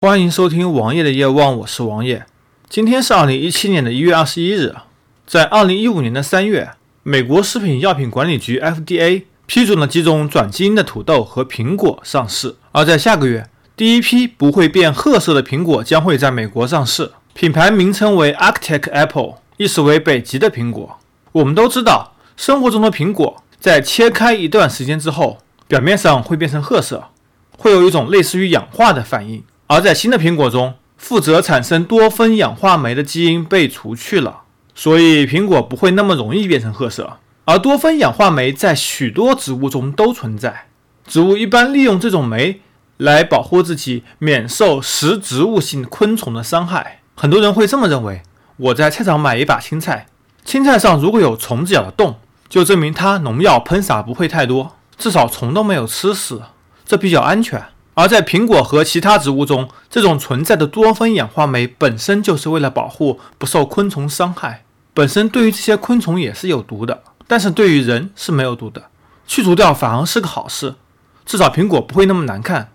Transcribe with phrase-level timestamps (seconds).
[0.00, 2.24] 欢迎收听王爷的夜望，我是王爷。
[2.68, 4.76] 今天是二零一七年的一月二十一日，
[5.26, 6.70] 在二零一五年的三月，
[7.02, 12.54] 美国食品药品管理局 FDA 批准了几种转基因的土豆和苹果上市。
[12.70, 21.00] 而在下个月，第一批不会变褐色的苹果将会在美国上市，品牌名称为 Arctic Apple，意思为北极的苹果。
[21.32, 27.08] 我们都知道，生活中的苹果在切开一段时间之后，表面上会变成褐色，
[27.56, 29.42] 会有一种类似于氧化的反应。
[29.68, 34.40] 而在新的苹果中，负责产生多酚氧化酶的基因被除去了，
[34.74, 37.18] 所以苹果不会那么容易变成褐色。
[37.44, 40.68] 而多酚氧化酶在许多植物中都存在，
[41.06, 42.62] 植物一般利用这种酶
[42.96, 47.00] 来保护自己免受食植物性昆虫的伤害。
[47.14, 48.22] 很多人会这么认为：
[48.56, 50.06] 我在菜场买一把青菜，
[50.44, 52.16] 青菜上如果有虫子咬的洞，
[52.48, 56.42] 就证明它农药喷洒不会太多，至少虫都没有吃死，
[56.86, 57.62] 这比较安全。
[57.98, 64.62] 而在苹果和其他植物中，这种存在的多酚氧化酶本身就是为了保护不受昆虫伤害，
[64.94, 68.84] 本身对于这些昆虫也是有毒的，但是对于人是没有毒的，
[69.26, 70.76] 去除掉反而是个好事，
[71.26, 72.70] 至少苹果不会那么难看，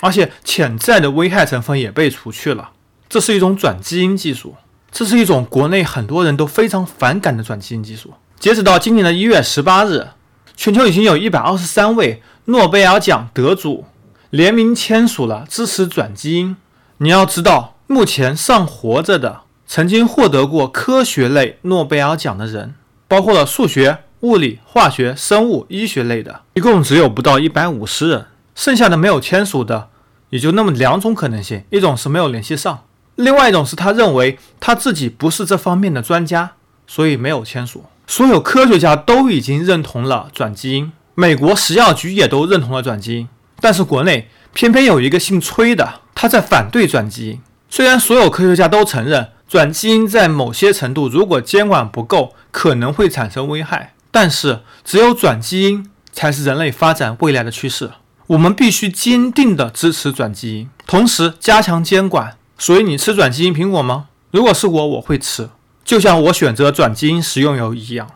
[0.00, 2.70] 而且潜在的危害成分也被除去了。
[3.08, 4.54] 这是一种转基因技术，
[4.92, 8.14] 这是一种国内很多人都非常反感的转基因技术。
[8.38, 10.10] 截止到今年的一月十八日，
[10.54, 13.86] 全球已经有一百二十三位诺贝尔奖得主。
[14.32, 16.56] 联名签署了支持转基因。
[16.96, 22.74] 你要知道，目前尚活着的、曾经获得过科学类诺贝尔奖的人，
[23.06, 28.24] 包括了数学、物理、化学、生物、医学类的，一共只有不到一百五十人。
[28.54, 29.90] 剩下的没有签署的，
[30.30, 32.84] 也就那么两种可能性：一种是没有联系上，
[33.16, 36.52] 另外一种是他认为他自己不是这方面的专家，
[36.86, 37.84] 所以没有签署。
[38.06, 43.28] 所有科学家都已经认同了转基因，美国食药局也都认同了转基因。
[43.62, 47.40] 但是国内偏偏有一个姓崔的，他在反对转基因。
[47.70, 57.92] 虽然所有科学家都承认转基因在某些程度如果监管不够可能会产生危害，但是只有转基因才是人类发展未来的趋势。
[58.26, 62.36] 我们必须坚定地支持转基因，同时加强监管。
[62.58, 64.08] 所以你吃转基因苹果吗？
[64.30, 65.48] 如果是我，我会吃，
[65.84, 68.08] 就像我选择转基因食用油一样。